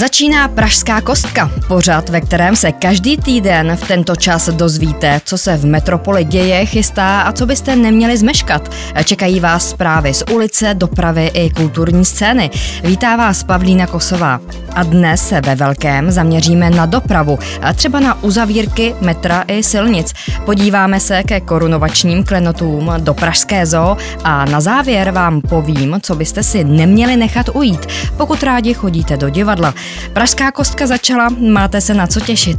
[0.00, 5.56] Začíná Pražská kostka, pořad, ve kterém se každý týden v tento čas dozvíte, co se
[5.56, 8.70] v metropoli děje, chystá a co byste neměli zmeškat.
[9.04, 12.50] Čekají vás zprávy z ulice, dopravy i kulturní scény.
[12.84, 14.40] Vítá vás Pavlína Kosová.
[14.74, 17.38] A dnes se ve velkém zaměříme na dopravu,
[17.74, 20.12] třeba na uzavírky metra i silnic.
[20.44, 26.42] Podíváme se ke korunovačním klenotům do Pražské zoo a na závěr vám povím, co byste
[26.42, 27.86] si neměli nechat ujít,
[28.16, 29.74] pokud rádi chodíte do divadla.
[30.12, 32.58] Pražská kostka začala, máte se na co těšit.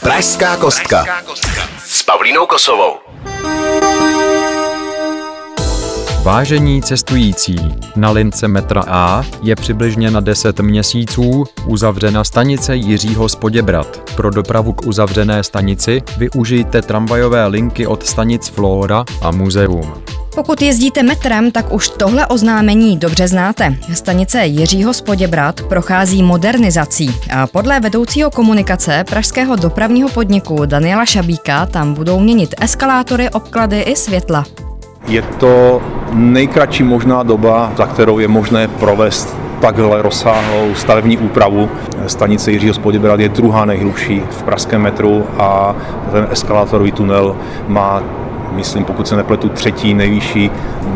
[0.00, 1.04] Pražská kostka
[1.86, 2.96] s Pavlínou Kosovou.
[6.22, 7.56] Vážení cestující,
[7.96, 14.12] na lince metra A je přibližně na 10 měsíců uzavřena stanice Jiřího Spoděbrat.
[14.16, 19.94] Pro dopravu k uzavřené stanici využijte tramvajové linky od stanic Flora a Muzeum.
[20.38, 23.76] Pokud jezdíte metrem, tak už tohle oznámení dobře znáte.
[23.94, 31.94] Stanice Jiřího Spoděbrat prochází modernizací a podle vedoucího komunikace pražského dopravního podniku Daniela Šabíka tam
[31.94, 34.44] budou měnit eskalátory, obklady i světla.
[35.08, 41.70] Je to nejkratší možná doba, za kterou je možné provést takhle rozsáhlou stavební úpravu.
[42.06, 45.76] Stanice Jiřího Spoděbrat je druhá nejhlubší v pražském metru a
[46.12, 47.36] ten eskalátorový tunel
[47.68, 48.02] má
[48.52, 50.50] myslím, pokud se nepletu, třetí nejvyšší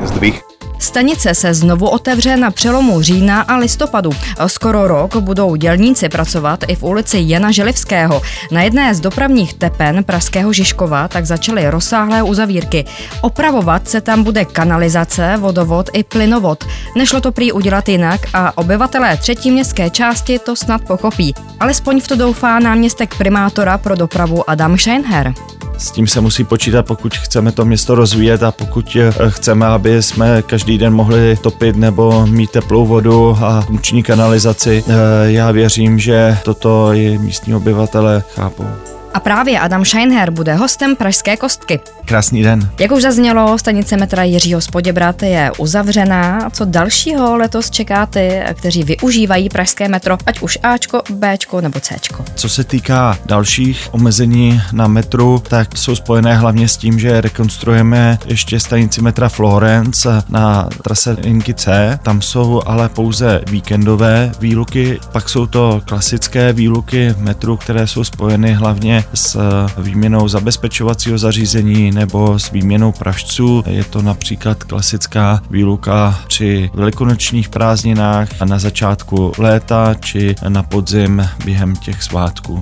[0.05, 0.43] zdvih.
[0.79, 4.11] Stanice se znovu otevře na přelomu října a listopadu.
[4.47, 8.23] Skoro rok budou dělníci pracovat i v ulici Jana Želivského.
[8.51, 12.85] Na jedné z dopravních tepen Pražského Žižkova tak začaly rozsáhlé uzavírky.
[13.21, 16.65] Opravovat se tam bude kanalizace, vodovod i plynovod.
[16.97, 21.35] Nešlo to prý udělat jinak a obyvatelé třetí městské části to snad pochopí.
[21.61, 25.35] Alespoň v to doufá náměstek primátora pro dopravu Adam Scheinher.
[25.79, 30.03] S tím se musí počítat, pokud chceme to město rozvíjet a pokud eh, chceme, aby
[30.03, 34.85] jsme každý den mohli topit nebo mít teplou vodu a funkční kanalizaci.
[34.89, 34.93] Eh,
[35.33, 38.67] já věřím, že toto i místní obyvatele chápou.
[39.15, 41.81] A právě Adam Scheinher bude hostem Pražské kostky.
[42.05, 42.71] Krásný den.
[42.81, 46.51] Jak už zaznělo, stanice metra Jiřího Spoděbrat je uzavřená.
[46.51, 52.25] Co dalšího letos čeká ty, kteří využívají pražské metro, ať už Ačko, Bčko nebo Cčko?
[52.35, 58.19] Co se týká dalších omezení na metru, tak jsou spojené hlavně s tím, že rekonstruujeme
[58.27, 61.99] ještě stanici metra Florence na trase linky C.
[62.03, 68.53] Tam jsou ale pouze víkendové výluky, pak jsou to klasické výluky metru, které jsou spojeny
[68.53, 69.41] hlavně s
[69.79, 73.65] výměnou zabezpečovacího zařízení nebo s výměnou pražců.
[73.67, 81.29] Je to například klasická výluka při velikonočních prázdninách a na začátku léta či na podzim
[81.45, 82.61] během těch svátků.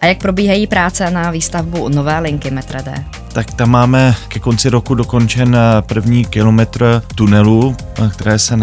[0.00, 3.04] A jak probíhají práce na výstavbu nové linky metra D?
[3.32, 8.56] Tak tam máme ke konci roku dokončen eh, první kilometr tunelu, eh, které se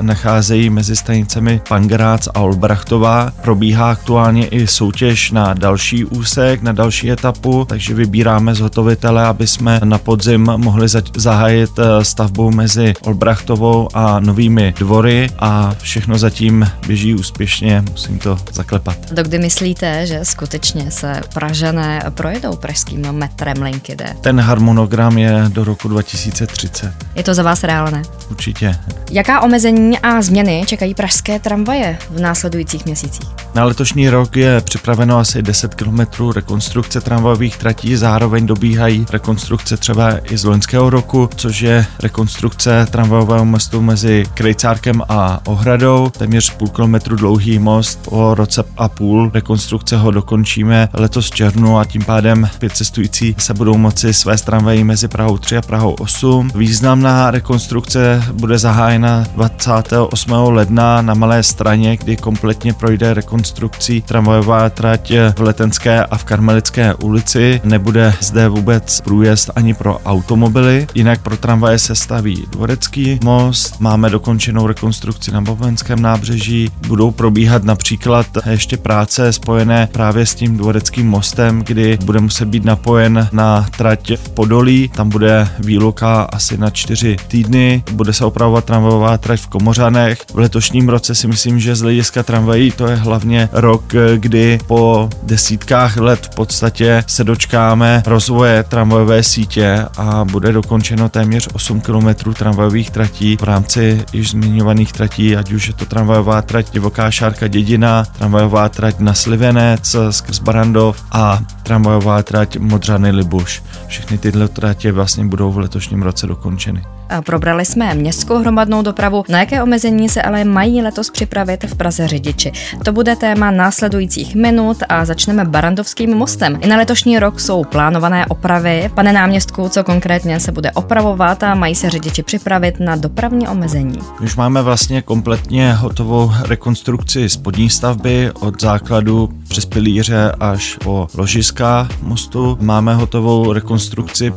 [0.00, 3.32] nacházejí mezi stanicemi Pangerác a Olbrachtová.
[3.42, 9.80] Probíhá aktuálně i soutěž na další úsek, na další etapu, takže vybíráme zhotovitele, aby jsme
[9.84, 17.14] na podzim mohli zahájit eh, stavbu mezi Olbrachtovou a novými dvory a všechno zatím běží
[17.14, 19.12] úspěšně, musím to zaklepat.
[19.12, 24.15] Dokdy myslíte, že skutečně se Pražané projedou pražským metrem linky D?
[24.20, 26.92] Ten harmonogram je do roku 2030.
[27.14, 28.02] Je to za vás reálné?
[28.30, 28.76] Určitě.
[29.10, 33.28] Jaká omezení a změny čekají pražské tramvaje v následujících měsících?
[33.54, 36.00] Na letošní rok je připraveno asi 10 km
[36.34, 43.44] rekonstrukce tramvajových tratí, zároveň dobíhají rekonstrukce třeba i z loňského roku, což je rekonstrukce tramvajového
[43.44, 49.96] mostu mezi Krejcárkem a Ohradou, téměř půl kilometru dlouhý most, po roce a půl rekonstrukce
[49.96, 54.84] ho dokončíme letos v červnu a tím pádem pět cestující se budou moci své tramvají
[54.84, 56.50] mezi Prahou 3 a Prahou 8.
[56.54, 60.32] Významná rekonstrukce bude zahájena 28.
[60.32, 66.94] ledna na Malé straně, kdy kompletně projde rekonstrukcí tramvajová trať v Letenské a v Karmelické
[66.94, 67.60] ulici.
[67.64, 74.10] Nebude zde vůbec průjezd ani pro automobily, jinak pro tramvaje se staví Dvorecký most, máme
[74.10, 81.08] dokončenou rekonstrukci na Bovenském nábřeží, budou probíhat například ještě práce spojené právě s tím Dvoreckým
[81.08, 86.70] mostem, kdy bude muset být napojen na trať v Podolí, tam bude výluka asi na
[86.70, 90.18] čtyři týdny, bude se opravovat tramvajová trať v Komořanech.
[90.34, 95.08] V letošním roce si myslím, že z hlediska tramvají to je hlavně rok, kdy po
[95.22, 102.32] desítkách let v podstatě se dočkáme rozvoje tramvajové sítě a bude dokončeno téměř 8 km
[102.34, 107.48] tramvajových tratí v rámci již zmiňovaných tratí, ať už je to tramvajová trať Divoká šárka
[107.48, 113.62] Dědina, tramvajová trať na Slivenec skrz Barandov a tramvajová trať Modřany Libuš.
[113.88, 116.82] Všechny tyhle tratě vlastně budou v letošním roce dokončeny.
[117.24, 122.08] Probrali jsme městskou hromadnou dopravu, na jaké omezení se ale mají letos připravit v Praze
[122.08, 122.52] řidiči.
[122.84, 126.58] To bude téma následujících minut a začneme Barandovským mostem.
[126.60, 128.90] I na letošní rok jsou plánované opravy.
[128.94, 133.98] Pane náměstku, co konkrétně se bude opravovat a mají se řidiči připravit na dopravní omezení?
[134.22, 141.88] Už máme vlastně kompletně hotovou rekonstrukci spodní stavby od základu přes pilíře až po ložiska
[142.02, 142.58] mostu.
[142.60, 143.75] Máme hotovou rekonstrukci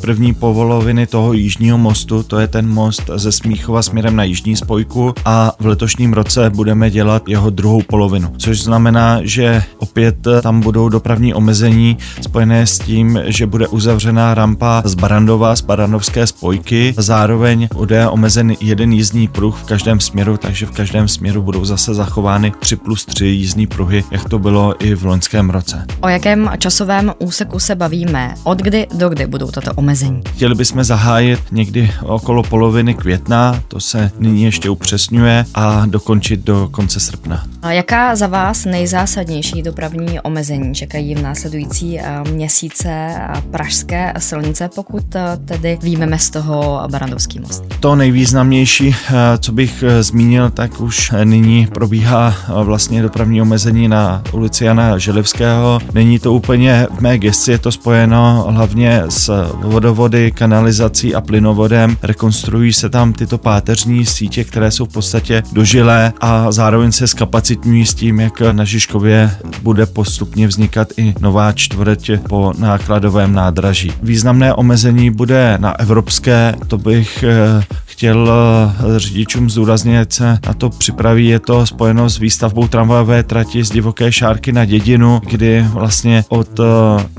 [0.01, 5.13] první povoloviny toho jižního mostu, to je ten most ze Smíchova směrem na jižní spojku
[5.25, 10.89] a v letošním roce budeme dělat jeho druhou polovinu, což znamená, že opět tam budou
[10.89, 16.93] dopravní omezení spojené s tím, že bude uzavřená rampa z Barandova, z Barandovské spojky.
[16.97, 21.93] Zároveň bude omezen jeden jízdní pruh v každém směru, takže v každém směru budou zase
[21.93, 25.85] zachovány 3 plus 3 jízdní pruhy, jak to bylo i v loňském roce.
[26.01, 28.33] O jakém časovém úseku se bavíme?
[28.43, 30.21] Od kdy do kdy budou tato omezení?
[30.35, 36.69] Chtěli bychom zahájit někdy okolo poloviny května, to se nyní ještě upřesňuje, a dokončit do
[36.71, 37.43] konce srpna.
[37.61, 43.15] A jaká za vás nejzásadnější dopravní omezení čekají v následující eh, měsíce
[43.51, 47.63] pražské silnice, pokud eh, tedy výjmeme z toho Barandovský most?
[47.79, 54.65] To nejvýznamnější, eh, co bych zmínil, tak už nyní probíhá vlastně dopravní omezení na ulici
[54.65, 55.79] Jana Želivského.
[55.93, 59.18] Není to úplně v mé gesci, je to spojeno hlavně s
[59.53, 61.97] vodovody, kanalizací a plynovodem.
[62.03, 67.85] Rekonstruují se tam tyto páteřní sítě, které jsou v podstatě dožilé a zároveň se skapacitňují
[67.85, 69.31] s tím, jak na Žižkově
[69.61, 73.93] bude postupně vznikat i nová čtvrť po nákladovém nádraží.
[74.03, 77.63] Významné omezení bude na evropské, to bych eh,
[77.99, 78.29] chtěl
[78.95, 81.27] eh, řidičům zdůraznit, se na to připraví.
[81.27, 86.59] Je to spojeno s výstavbou tramvajové trati z Divoké šárky na Dědinu, kdy vlastně od
[86.59, 86.63] eh,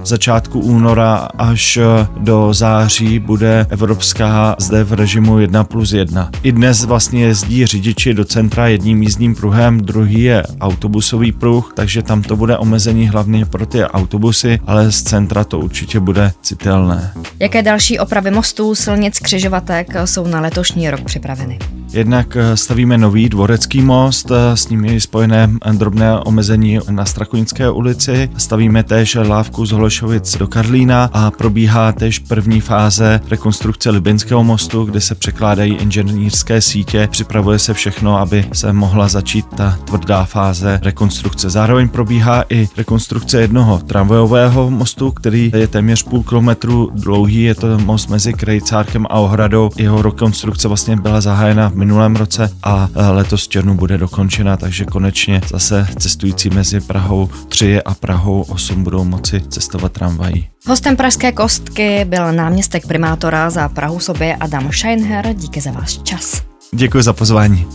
[0.05, 1.85] začátku února až eh,
[2.16, 6.31] do září bude evropská zde v režimu 1 plus 1.
[6.42, 12.02] I dnes vlastně jezdí řidiči do centra jedním jízdním pruhem, druhý je autobusový pruh, takže
[12.02, 17.12] tam to bude omezení hlavně pro ty autobusy, ale z centra to určitě bude citelné.
[17.38, 21.58] Jaké další opravy mostů, silnic, křižovatek jsou na letošní rok připraveny?
[21.92, 27.70] Jednak eh, stavíme nový dvorecký most, eh, s ním je spojené drobné omezení na Strakonické
[27.70, 28.31] ulici.
[28.37, 34.85] Stavíme též lávku z Holešovic do Karlína a probíhá též první fáze rekonstrukce Libinského mostu,
[34.85, 37.09] kde se překládají inženýrské sítě.
[37.11, 41.50] Připravuje se všechno, aby se mohla začít ta tvrdá fáze rekonstrukce.
[41.50, 47.43] Zároveň probíhá i rekonstrukce jednoho tramvajového mostu, který je téměř půl kilometru dlouhý.
[47.43, 49.71] Je to most mezi Krejcárkem a Ohradou.
[49.76, 54.85] Jeho rekonstrukce vlastně byla zahájena v minulém roce a e, letos černu bude dokončena, takže
[54.85, 60.49] konečně zase cestující mezi Prahou 3 a Prahou 8 budou moci cestovat tramvají.
[60.67, 65.35] Hostem Pražské kostky byl náměstek primátora za Prahu sobě Adam Scheinher.
[65.35, 66.43] Díky za váš čas.
[66.73, 67.67] Děkuji za pozvání.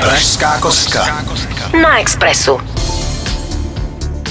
[0.00, 1.24] Pražská kostka.
[1.82, 2.58] Na Expressu.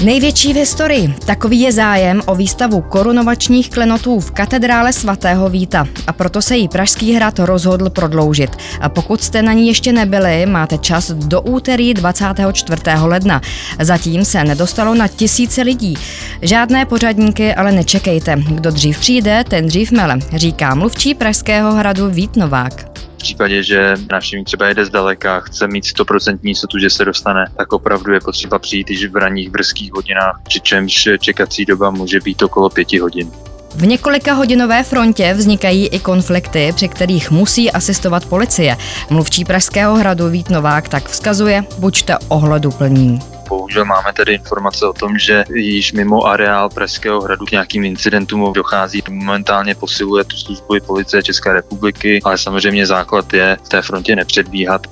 [0.04, 1.14] Největší v historii.
[1.26, 6.68] Takový je zájem o výstavu korunovačních klenotů v katedrále svatého Víta a proto se jí
[6.68, 8.50] Pražský hrad rozhodl prodloužit.
[8.80, 12.82] A pokud jste na ní ještě nebyli, máte čas do úterý 24.
[13.02, 13.40] ledna.
[13.80, 15.94] Zatím se nedostalo na tisíce lidí.
[16.42, 18.36] Žádné pořadníky ale nečekejte.
[18.36, 23.94] Kdo dřív přijde, ten dřív mele, říká mluvčí Pražského hradu Vít Novák v případě, že
[24.12, 28.58] návštěvník třeba jede zdaleka, chce mít 100% jistotu, že se dostane, tak opravdu je potřeba
[28.58, 33.30] přijít již v ranních brzkých hodinách, přičemž čekací doba může být okolo pěti hodin.
[33.74, 38.76] V několika hodinové frontě vznikají i konflikty, při kterých musí asistovat policie.
[39.10, 43.37] Mluvčí Pražského hradu Vít Novák tak vzkazuje, buďte ohleduplní.
[43.48, 48.52] Bohužel máme tedy informace o tom, že již mimo areál Pražského hradu k nějakým incidentům
[48.52, 49.02] dochází.
[49.10, 54.16] Momentálně posiluje tu službu i policie České republiky, ale samozřejmě základ je v té frontě
[54.16, 54.86] nepředbíhat.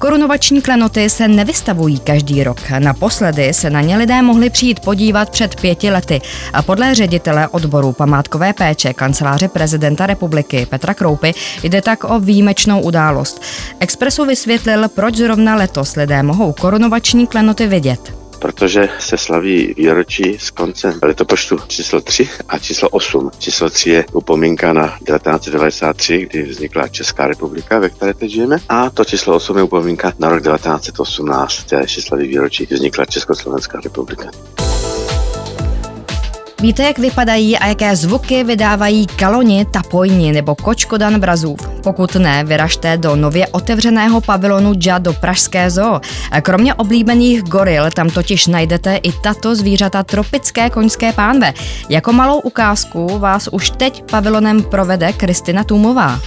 [0.00, 2.70] Korunovační klenoty se nevystavují každý rok.
[2.78, 6.20] Naposledy se na ně lidé mohli přijít podívat před pěti lety.
[6.52, 12.80] A podle ředitele odboru památkové péče kanceláře prezidenta republiky Petra Kroupy jde tak o výjimečnou
[12.80, 13.42] událost.
[13.80, 20.50] Expresu vysvětlil, proč zrovna letos lidé mohou korunovační klenoty vidět protože se slaví výročí z
[20.50, 23.30] konce letopočtu číslo 3 a číslo 8.
[23.38, 28.90] Číslo 3 je upomínka na 1993, kdy vznikla Česká republika, ve které teď žijeme, a
[28.90, 33.80] to číslo 8 je upomínka na rok 1918, které se slaví výročí, kdy vznikla Československá
[33.80, 34.30] republika.
[36.60, 41.68] Víte, jak vypadají a jaké zvuky vydávají kaloni, tapojni nebo kočkodan brazův?
[41.82, 46.00] Pokud ne, vyražte do nově otevřeného pavilonu JA do Pražské zoo.
[46.42, 51.52] Kromě oblíbených goril tam totiž najdete i tato zvířata tropické koňské pánve.
[51.88, 56.20] Jako malou ukázku vás už teď pavilonem provede Kristina Tumová.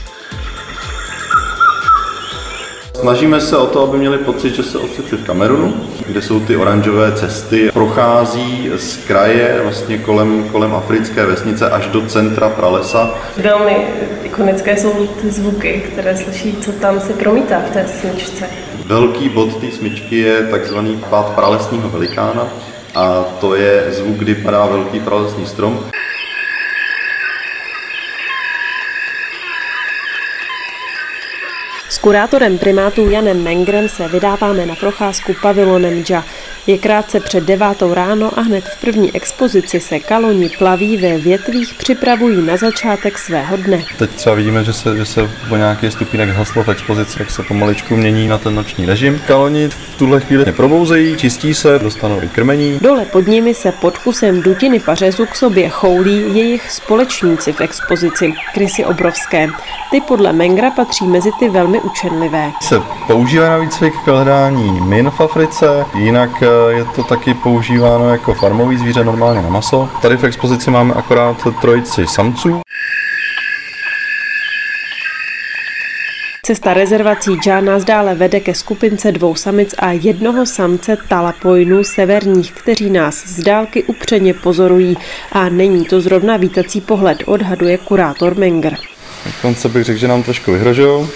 [2.96, 5.74] Snažíme se o to, aby měli pocit, že se ocitli v Kamerunu,
[6.08, 7.70] kde jsou ty oranžové cesty.
[7.74, 13.16] Prochází z kraje vlastně kolem, kolem africké vesnice až do centra pralesa.
[13.38, 13.78] Velmi
[14.24, 18.46] ikonické jsou ty zvuky, které slyší, co tam se promítá v té smyčce.
[18.86, 22.48] Velký bod té smyčky je takzvaný pád pralesního velikána
[22.96, 25.80] a to je zvuk, kdy padá velký pralesní strom.
[31.94, 36.26] S kurátorem primátu Janem Mengrem se vydáváme na procházku pavilonem JA.
[36.68, 41.74] Je krátce před devátou ráno a hned v první expozici se kaloni plaví ve větvích
[41.74, 43.84] připravují na začátek svého dne.
[43.98, 47.44] Teď třeba vidíme, že se, že se o nějaký stupínek haslo v expozici, jak se
[47.44, 49.22] pomaličku mění na ten noční režim.
[49.28, 52.80] Kaloni v tuhle chvíli probouzejí, čistí se, dostanou i krmení.
[52.82, 58.34] Dole pod nimi se pod kusem dutiny pařezu k sobě choulí jejich společníci v expozici,
[58.54, 59.48] krysy obrovské.
[59.92, 62.52] Ty podle Mengra patří mezi ty velmi učenlivé.
[62.62, 68.34] Se používá na výcvik k hledání min v Africe, jinak je to taky používáno jako
[68.34, 69.90] farmový zvíře normálně na maso.
[70.02, 72.62] Tady v expozici máme akorát trojici samců.
[76.46, 82.52] Cesta rezervací Džá nás dále vede ke skupince dvou samic a jednoho samce talapoinů severních,
[82.52, 84.98] kteří nás z dálky upřeně pozorují.
[85.32, 88.78] A není to zrovna vítací pohled, odhaduje kurátor Menger.
[89.26, 91.10] Dokonce bych řekl, že nám trošku vyhrožují.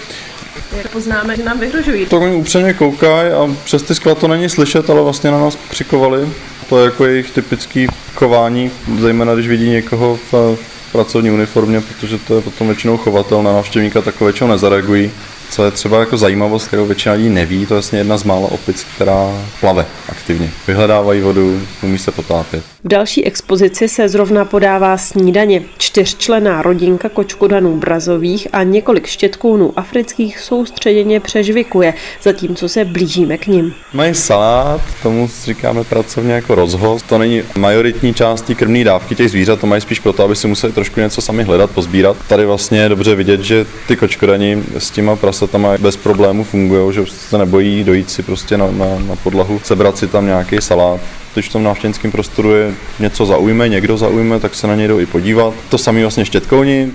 [0.76, 2.06] Jak poznáme, že nám vyhrožují?
[2.06, 5.58] To oni upřeně koukají a přes ty skla to není slyšet, ale vlastně na nás
[5.70, 6.28] křikovali.
[6.68, 10.56] To je jako jejich typický chování, zejména když vidí někoho v,
[10.88, 15.10] v pracovní uniformě, protože to je potom většinou chovatel na návštěvníka, tak většinou nezareagují.
[15.50, 18.48] Co je třeba jako zajímavost, kterou většina lidí neví, to je vlastně jedna z mála
[18.50, 20.50] opic, která plave aktivně.
[20.66, 22.64] Vyhledávají vodu, umí se potápět.
[22.84, 25.62] V další expozici se zrovna podává snídaně.
[25.78, 33.74] Čtyřčlená rodinka kočkodanů brazových a několik štětkounů afrických soustředěně přežvikuje, zatímco se blížíme k nim.
[33.92, 37.02] Mají salát, tomu říkáme pracovně jako rozhoz.
[37.02, 40.72] To není majoritní částí krmné dávky těch zvířat, to mají spíš proto, aby si museli
[40.72, 42.16] trošku něco sami hledat, pozbírat.
[42.28, 47.02] Tady vlastně je dobře vidět, že ty kočkodani s těma prasatama bez problémů fungují, že
[47.06, 51.00] se nebojí dojít si prostě na, na, na podlahu, sebrat si tam nějaký salát.
[51.34, 54.98] Když v tom návštěvnickém prostoru je něco zaujme, někdo zaujme, tak se na něj jdou
[54.98, 55.54] i podívat.
[55.68, 56.90] To samý vlastně štětkouni.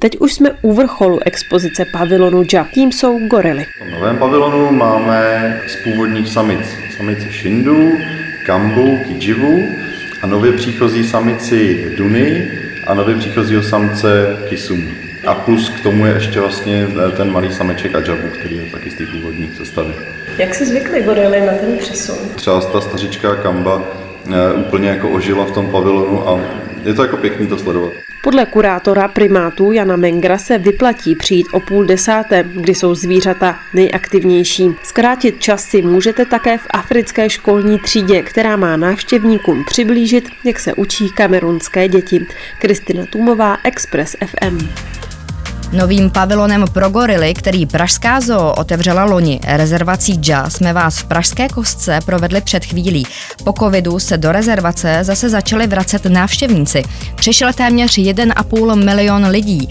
[0.00, 2.66] Teď už jsme u vrcholu expozice pavilonu JA.
[2.74, 3.64] Tím jsou gorily.
[3.88, 6.60] V novém pavilonu máme z původních samic.
[6.96, 7.92] Samici Shindu,
[8.46, 9.62] Kambu, Kijivu
[10.22, 12.48] a nově příchozí samici Duny
[12.86, 15.07] a nově příchozího samce Kisumu.
[15.28, 18.94] A plus k tomu je ještě vlastně ten malý sameček Ajabu, který je taky z
[18.94, 19.94] té původní sestavy.
[20.38, 22.16] Jak si zvykli gorily na ten přesun?
[22.34, 23.82] Třeba ta stařička Kamba
[24.26, 26.40] eh, úplně jako ožila v tom pavilonu a
[26.84, 27.92] je to jako pěkný to sledovat.
[28.22, 34.74] Podle kurátora primátů Jana Mengra se vyplatí přijít o půl desáté, kdy jsou zvířata nejaktivnější.
[34.82, 40.74] Zkrátit čas si můžete také v africké školní třídě, která má návštěvníkům přiblížit, jak se
[40.74, 42.26] učí kamerunské děti.
[42.58, 44.58] Kristina Tumová, Express FM.
[45.72, 51.48] Novým pavilonem pro gorily, který Pražská zoo otevřela loni rezervací JA, jsme vás v Pražské
[51.48, 53.06] kostce provedli před chvílí.
[53.44, 56.82] Po covidu se do rezervace zase začali vracet návštěvníci.
[57.14, 59.68] Přišel téměř 1,5 milion lidí.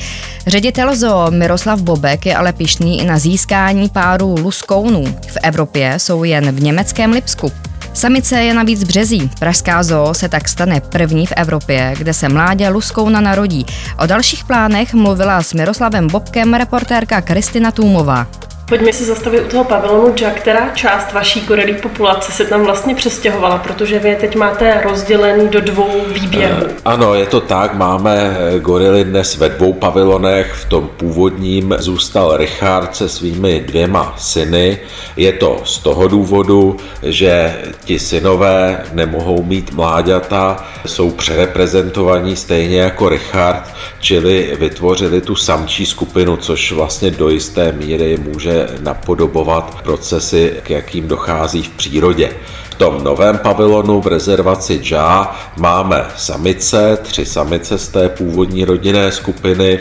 [0.47, 5.05] Ředitel zoo Miroslav Bobek je ale pišný i na získání párů luskounů.
[5.27, 7.51] V Evropě jsou jen v německém Lipsku.
[7.97, 9.31] Samice je navíc březí.
[9.39, 13.65] Pražská zoo se tak stane první v Evropě, kde se mládě luskouna narodí.
[13.99, 18.27] O dalších plánech mluvila s Miroslavem Bobkem reportérka Kristina Tůmová.
[18.69, 20.29] Pojďme se zastavit u toho pavilonu JA.
[20.29, 25.47] Která část vaší gorelí populace se tam vlastně přestěhovala, protože vy je teď máte rozdělený
[25.47, 26.67] do dvou výběrů.
[26.85, 27.73] Ano, je to tak.
[27.73, 30.53] Máme gorily dnes ve dvou pavilonech.
[30.53, 34.79] V tom původním zůstal Richard se svými dvěma syny.
[35.17, 37.55] Je to z toho důvodu, že
[37.85, 46.37] ti synové nemohou mít mláďata, jsou přereprezentovaní stejně jako Richard, čili vytvořili tu samčí skupinu,
[46.37, 52.33] což vlastně do jisté míry může napodobovat procesy, k jakým dochází v přírodě.
[52.69, 59.11] V tom novém pavilonu v rezervaci JA máme samice, tři samice z té původní rodinné
[59.11, 59.79] skupiny,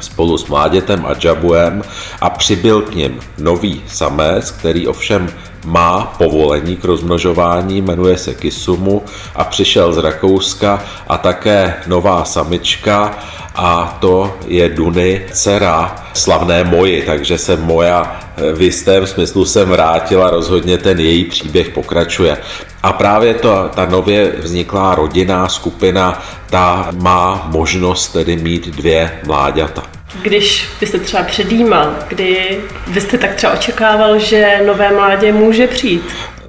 [0.00, 1.82] spolu s mládětem a džabuem
[2.20, 5.28] a přibyl k nim nový samec, který ovšem
[5.64, 9.02] má povolení k rozmnožování, jmenuje se Kisumu
[9.34, 13.18] a přišel z Rakouska a také nová samička
[13.54, 18.20] a to je Duny, dcera slavné Moji, takže se moja
[18.54, 22.38] v jistém smyslu se vrátila, rozhodně ten její příběh pokračuje.
[22.82, 29.99] A právě to, ta nově vzniklá rodinná skupina, ta má možnost tedy mít dvě mláďata.
[30.22, 36.02] Když byste třeba předjímal, kdy byste tak třeba očekával, že nové mládě může přijít?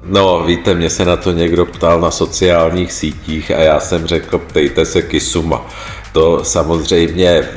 [0.04, 4.38] No, víte, mě se na to někdo ptal na sociálních sítích a já jsem řekl,
[4.38, 5.66] ptejte se Kisuma.
[6.12, 7.48] To samozřejmě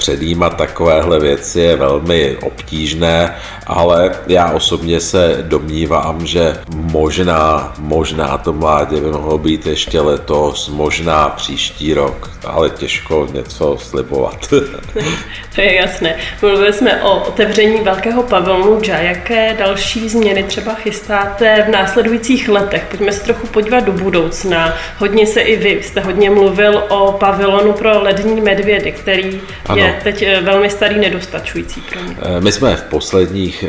[0.00, 3.34] předjímat takovéhle věci je velmi obtížné,
[3.66, 10.68] ale já osobně se domnívám, že možná, možná to mládě by mohlo být ještě letos,
[10.68, 14.48] možná příští rok, ale těžko něco slibovat.
[15.54, 16.16] to je jasné.
[16.42, 18.98] Mluvili jsme o otevření velkého pavilonu JA.
[18.98, 22.86] Jaké další změny třeba chystáte v následujících letech?
[22.90, 24.74] Pojďme se trochu podívat do budoucna.
[24.98, 29.82] Hodně se i vy jste hodně mluvil o pavilonu pro lední medvědy, který ano.
[29.82, 32.16] je teď eh, velmi starý, nedostačující pro ně.
[32.22, 33.64] Eh, my jsme v posledních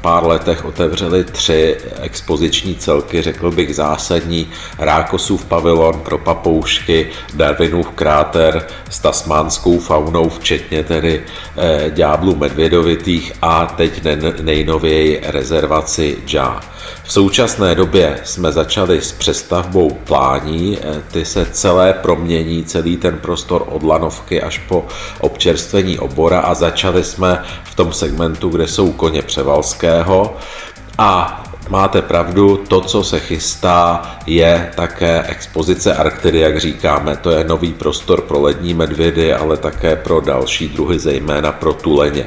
[0.00, 4.50] pár letech otevřeli tři expoziční celky, řekl bych zásadní.
[4.78, 11.22] Rákosův pavilon pro papoušky, Darwinův kráter s tasmánskou faunou, včetně tedy
[11.90, 14.02] ďáblů medvědovitých a teď
[14.40, 16.60] nejnověji rezervaci JA.
[17.04, 20.78] V současné době jsme začali s přestavbou plání,
[21.12, 24.86] ty se celé promění, celý ten prostor od lanovky až po
[25.38, 30.36] občerstvení obora a začali jsme v tom segmentu, kde jsou koně Převalského
[30.98, 37.16] a Máte pravdu, to, co se chystá, je také expozice Arktidy, jak říkáme.
[37.16, 42.26] To je nový prostor pro lední medvědy, ale také pro další druhy, zejména pro tuleně.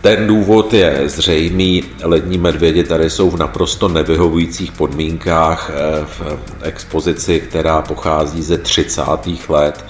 [0.00, 1.84] Ten důvod je zřejmý.
[2.02, 6.22] Lední medvědi tady jsou v naprosto nevyhovujících podmínkách eh, v
[6.62, 9.02] expozici, která pochází ze 30.
[9.48, 9.84] let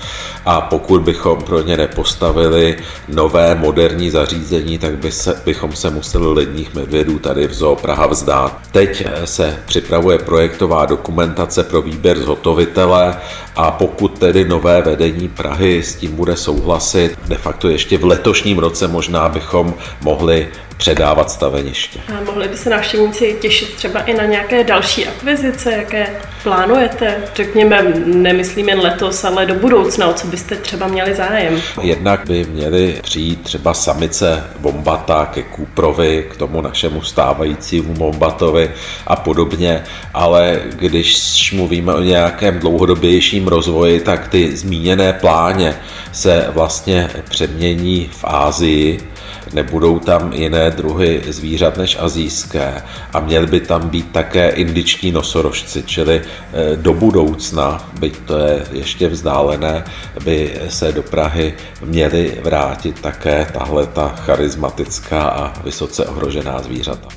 [0.47, 2.77] a pokud bychom pro ně nepostavili
[3.09, 8.07] nové moderní zařízení, tak by se, bychom se museli ledních medvědů tady v Zoo Praha
[8.07, 8.59] vzdát.
[8.73, 13.17] Teď eh, se připravuje projektová dokumentace pro výběr zhotovitele
[13.57, 18.59] a pokud tedy nové vedení Prahy s tím bude souhlasit, de facto ještě v letošním
[18.59, 20.49] roce možná bychom mohli
[20.81, 22.01] předávat staveniště.
[22.19, 26.07] A mohli by se návštěvníci těšit třeba i na nějaké další akvizice, jaké
[26.43, 27.17] plánujete?
[27.35, 31.61] Řekněme, nemyslím jen letos, ale do budoucna, o co byste třeba měli zájem?
[31.83, 38.71] Jednak by měli přijít třeba samice Bombata ke Kůprovi, k tomu našemu stávajícímu Bombatovi
[39.07, 39.83] a podobně,
[40.15, 45.77] ale když mluvíme o nějakém dlouhodobějším rozvoji, tak ty zmíněné pláně
[46.13, 49.11] se vlastně přemění v Ázii,
[49.53, 52.83] nebudou tam jiné druhy zvířat než azijské
[53.13, 58.67] a měly by tam být také indiční nosorožci, čili eh, do budoucna, byť to je
[58.73, 59.85] ještě vzdálené,
[60.25, 67.09] by se do Prahy měly vrátit také tahle ta charismatická a vysoce ohrožená zvířata.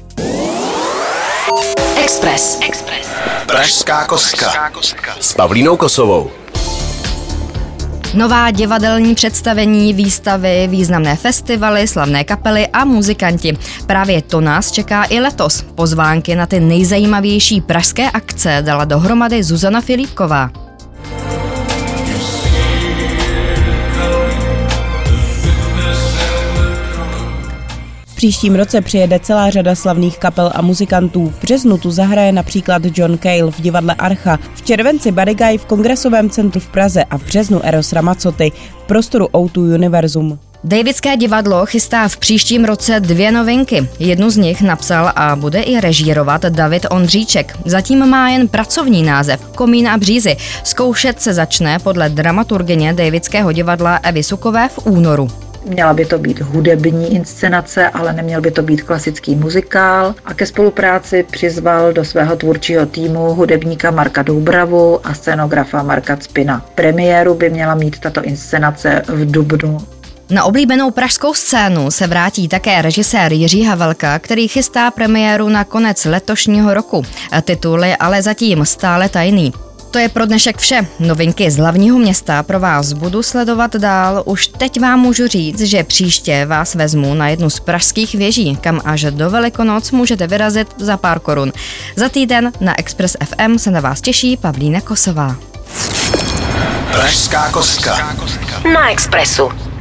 [2.03, 2.59] Express.
[2.61, 3.07] Express.
[3.47, 4.71] Pražská kostka.
[5.19, 6.42] S Pavlínou Kosovou.
[8.13, 13.57] Nová divadelní představení, výstavy, významné festivaly, slavné kapely a muzikanti.
[13.85, 15.61] Právě to nás čeká i letos.
[15.61, 20.62] Pozvánky na ty nejzajímavější pražské akce dala dohromady Zuzana Filipková.
[28.23, 31.29] Příštím roce přijede celá řada slavných kapel a muzikantů.
[31.29, 36.29] V březnu tu zahraje například John Cale v divadle Archa, v červenci Guy v Kongresovém
[36.29, 38.51] centru v Praze a v březnu Eros Ramazzotti
[38.83, 40.39] v prostoru O2 Univerzum.
[40.63, 43.87] Davidské divadlo chystá v příštím roce dvě novinky.
[43.99, 47.57] Jednu z nich napsal a bude i režírovat David Ondříček.
[47.65, 50.35] Zatím má jen pracovní název Komín a břízy.
[50.63, 55.42] Zkoušet se začne podle dramaturgyně Davidského divadla Evy Sukové v únoru.
[55.65, 60.15] Měla by to být hudební inscenace, ale neměl by to být klasický muzikál.
[60.25, 66.65] A ke spolupráci přizval do svého tvůrčího týmu hudebníka Marka Doubravu a scenografa Marka Cpina.
[66.75, 69.77] Premiéru by měla mít tato inscenace v Dubnu
[70.29, 76.05] na oblíbenou pražskou scénu se vrátí také režisér Jiří Havelka, který chystá premiéru na konec
[76.05, 77.03] letošního roku.
[77.41, 79.53] Titul je ale zatím stále tajný.
[79.93, 80.87] To je pro dnešek vše.
[80.99, 84.23] Novinky z hlavního města pro vás budu sledovat dál.
[84.25, 88.81] Už teď vám můžu říct, že příště vás vezmu na jednu z pražských věží, kam
[88.85, 91.53] až do Velikonoc můžete vyrazit za pár korun.
[91.95, 95.35] Za týden na Express FM se na vás těší Pavlína Kosová.
[96.91, 98.15] Pražská kostka.
[98.73, 99.72] Na Expressu.